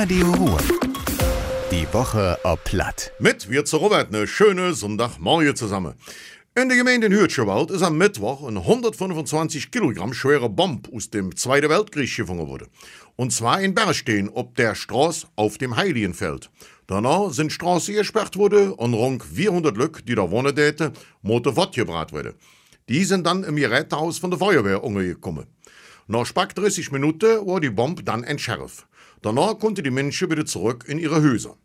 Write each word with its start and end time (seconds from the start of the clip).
Radio 0.00 0.30
Ruhr. 0.30 0.58
Die 1.72 1.92
Woche 1.92 2.38
ob 2.44 2.62
Platt. 2.62 3.10
Mit 3.18 3.50
wir 3.50 3.64
zu 3.64 3.78
Robert 3.78 4.14
eine 4.14 4.28
schöne 4.28 4.72
Sonntagmorgen 4.72 5.56
zusammen. 5.56 5.94
In 6.54 6.68
der 6.68 6.78
Gemeinde 6.78 7.08
Hürtschewald 7.08 7.72
ist 7.72 7.82
am 7.82 7.98
Mittwoch 7.98 8.46
ein 8.46 8.58
125 8.58 9.72
Kilogramm 9.72 10.14
schwerer 10.14 10.48
Bomb 10.48 10.88
aus 10.94 11.10
dem 11.10 11.34
Zweiten 11.34 11.68
Weltkrieg 11.68 12.16
gefunden 12.16 12.46
worden. 12.46 12.68
Und 13.16 13.32
zwar 13.32 13.60
in 13.60 13.74
Bergstein, 13.74 14.28
ob 14.28 14.54
der 14.54 14.76
Straße 14.76 15.26
auf 15.34 15.58
dem 15.58 15.74
Heiligenfeld. 15.74 16.48
Danach 16.86 17.32
sind 17.32 17.50
Straßen 17.50 17.92
gesperrt 17.92 18.36
worden 18.36 18.74
und 18.74 18.94
rund 18.94 19.24
400 19.24 19.76
Lück, 19.76 20.06
die 20.06 20.14
da 20.14 20.30
wohnen 20.30 20.54
täten, 20.54 20.92
Motor 21.22 21.72
gebracht 21.72 22.12
werden. 22.12 22.34
Die 22.88 23.02
sind 23.02 23.26
dann 23.26 23.42
im 23.42 23.56
Gerätehaus 23.56 24.18
von 24.18 24.30
der 24.30 24.38
Feuerwehr 24.38 24.84
umgekommen. 24.84 25.46
Nach 26.10 26.24
spak 26.24 26.54
30 26.54 26.90
Minuten 26.90 27.46
war 27.46 27.60
die 27.60 27.68
Bombe 27.68 28.02
dann 28.02 28.24
entschärft. 28.24 28.86
Danach 29.20 29.58
konnten 29.58 29.84
die 29.84 29.90
Menschen 29.90 30.30
wieder 30.30 30.46
zurück 30.46 30.86
in 30.88 30.98
ihre 30.98 31.22
Häuser. 31.22 31.58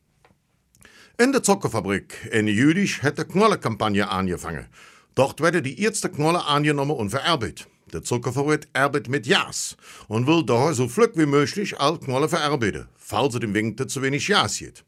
In 1.18 1.32
der 1.32 1.44
Zuckerfabrik 1.44 2.30
in 2.30 2.50
Jüdisch 2.50 3.02
hat 3.04 3.18
die 3.18 3.24
Knollenkampagne 3.24 4.10
angefangen. 4.10 4.68
Dort 5.16 5.40
werden 5.40 5.64
die 5.64 5.82
ersten 5.86 6.12
Knollen 6.12 6.42
angenommen 6.42 6.92
und 6.92 7.10
verarbeitet. 7.10 7.70
Der 7.94 8.04
Zuckerfabrik 8.04 8.68
arbeitet 8.74 9.08
mit 9.08 9.26
Jas 9.28 9.78
und 10.10 10.28
will 10.28 10.44
daher 10.46 10.74
so 10.74 10.90
flück 10.90 11.16
wie 11.16 11.26
möglich 11.26 11.80
alle 11.80 12.00
Knollen 12.00 12.28
verarbeiten, 12.28 12.90
falls 12.98 13.36
es 13.36 13.42
im 13.44 13.54
Winter 13.54 13.88
zu 13.88 14.02
wenig 14.02 14.28
Jas 14.28 14.58
gibt. 14.58 14.84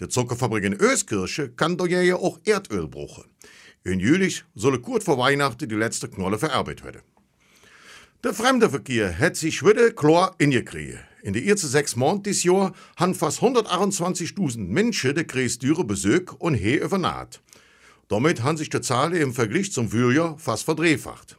Der 0.00 0.08
Zuckerfabrik 0.08 0.64
in 0.64 0.74
Öskirche 0.74 1.48
kann 1.50 1.76
daher 1.76 2.18
auch 2.18 2.40
Erdöl 2.44 2.88
brauchen. 2.88 3.30
In 3.84 4.00
Jülich 4.00 4.42
sollen 4.56 4.82
kurz 4.82 5.04
vor 5.04 5.16
Weihnachten 5.16 5.68
die 5.68 5.76
letzten 5.76 6.10
Knollen 6.10 6.40
verarbeitet 6.40 6.84
werden. 6.84 7.02
Der 8.22 8.34
Fremdenverkehr 8.34 9.18
hat 9.18 9.36
sich 9.36 9.64
wieder 9.64 9.92
klar 9.92 10.34
ingekriegt. 10.36 10.98
In 11.22 11.32
den 11.32 11.42
ersten 11.42 11.68
sechs 11.68 11.96
Monaten 11.96 12.24
dieses 12.24 12.44
Jahr 12.44 12.74
haben 12.98 13.14
fast 13.14 13.40
128.000 13.40 14.58
Menschen 14.58 15.14
den 15.14 15.26
Kreis 15.26 15.58
Düren 15.58 15.86
besucht 15.86 16.34
und 16.38 16.52
hier 16.52 16.82
übernaht. 16.82 17.40
Damit 18.08 18.42
haben 18.42 18.58
sich 18.58 18.68
die 18.68 18.82
Zahlen 18.82 19.14
im 19.14 19.32
Vergleich 19.32 19.72
zum 19.72 19.88
Vorjahr 19.88 20.36
fast 20.38 20.64
verdreifacht. 20.64 21.38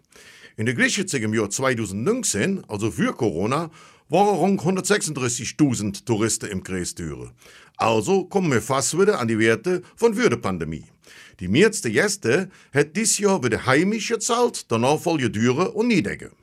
In 0.57 0.65
der 0.65 0.73
gleichen 0.73 1.07
Zeit 1.07 1.21
im 1.21 1.35
Jahr 1.35 1.51
2019, 1.51 2.63
also 2.67 2.89
für 2.89 3.13
Corona, 3.13 3.69
waren 4.09 4.35
rund 4.35 4.61
136.000 4.61 6.03
Touristen 6.03 6.49
im 6.49 6.63
Kreis 6.63 6.95
Düren. 6.95 7.29
Also 7.77 8.25
kommen 8.25 8.51
wir 8.51 8.61
fast 8.61 8.99
wieder 8.99 9.19
an 9.19 9.27
die 9.27 9.37
Werte 9.37 9.83
von 9.95 10.15
vor 10.15 10.31
der 10.31 10.37
Pandemie. 10.37 10.85
Die 11.39 11.47
meisten 11.47 11.93
Gäste 11.93 12.49
hat 12.73 12.95
dieses 12.95 13.19
Jahr 13.19 13.43
wieder 13.43 13.67
heimisch 13.67 14.09
gezahlt, 14.09 14.65
danach 14.71 14.99
voll 14.99 15.29
Düren 15.29 15.67
und 15.67 15.87
Niedecken. 15.87 16.40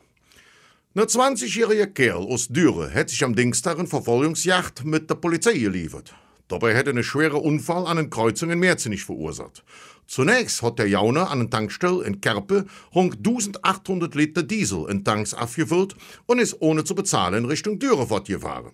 Ein 0.94 1.04
20-jähriger 1.04 1.86
Kerl 1.86 2.26
aus 2.26 2.48
Düren 2.48 2.92
hat 2.92 3.10
sich 3.10 3.22
am 3.22 3.36
Dienstag 3.36 3.78
in 3.78 3.86
Verfolgungsjagd 3.86 4.86
mit 4.86 5.10
der 5.10 5.16
Polizei 5.16 5.52
geliefert. 5.52 6.14
Dabei 6.48 6.72
er 6.72 6.88
einen 6.88 7.04
schweren 7.04 7.42
Unfall 7.42 7.86
an 7.86 7.98
einer 7.98 8.08
Kreuzung 8.08 8.50
in 8.50 8.58
Merzenich 8.58 9.04
verursacht. 9.04 9.62
Zunächst 10.06 10.62
hat 10.62 10.78
der 10.78 10.88
Jaune 10.88 11.28
an 11.28 11.40
einer 11.40 11.50
Tankstelle 11.50 12.04
in 12.04 12.22
Kerpe 12.22 12.64
rund 12.94 13.18
1800 13.18 14.14
Liter 14.14 14.42
Diesel 14.42 14.86
in 14.88 15.04
Tanks 15.04 15.34
abgefüllt 15.34 15.94
und 16.24 16.38
ist 16.38 16.56
ohne 16.60 16.84
zu 16.84 16.94
bezahlen 16.94 17.44
Richtung 17.44 17.78
Düren 17.78 18.08
fortgefahren. 18.08 18.72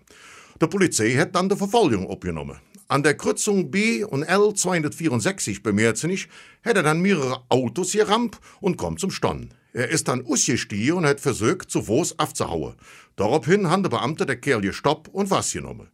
Die 0.62 0.69
Polizei 0.69 1.17
hat 1.17 1.34
dann 1.34 1.49
die 1.49 1.56
Verfolgung 1.56 2.06
aufgenommen. 2.06 2.59
An 2.87 3.03
der 3.03 3.17
Kreuzung 3.17 3.73
B 3.73 4.05
und 4.05 4.23
L 4.23 4.55
264 4.55 5.65
bei 5.65 5.73
Merzenich 5.73 6.28
hat 6.65 6.77
er 6.77 6.84
dann 6.84 7.03
mehrere 7.03 7.43
Autos 7.49 7.91
gerammt 7.91 8.39
und 8.61 8.77
kommt 8.77 9.01
zum 9.01 9.11
Stand. 9.11 9.53
Er 9.75 9.89
ist 9.89 10.06
dann 10.06 10.25
ausgestiegen 10.25 10.98
und 10.98 11.05
hat 11.05 11.19
versucht, 11.19 11.69
zu 11.69 11.83
Fuß 11.83 12.20
aufzuhauen. 12.20 12.75
Daraufhin 13.17 13.69
haben 13.69 13.83
die 13.83 13.89
Beamte 13.89 14.25
der 14.25 14.36
Kerl 14.36 14.61
gestoppt 14.61 15.12
und 15.12 15.33
was 15.33 15.53
genommen. 15.53 15.89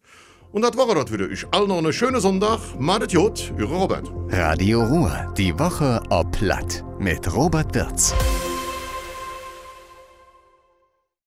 Und 0.52 0.62
das 0.62 0.76
war 0.76 0.94
das 0.94 1.10
wieder. 1.10 1.30
Ich 1.30 1.46
all 1.50 1.66
noch 1.66 1.78
eine 1.78 1.92
schöne 1.92 2.20
Sonntag. 2.20 2.60
Madet 2.78 3.12
Jod, 3.12 3.52
Ihre 3.56 3.72
Robert. 3.72 4.06
Radio 4.28 4.84
Ruhr. 4.84 5.32
Die 5.38 5.58
Woche 5.58 6.02
ob 6.10 6.30
Platt. 6.32 6.84
Mit 6.98 7.34
Robert 7.34 7.74
Wirz. 7.74 8.14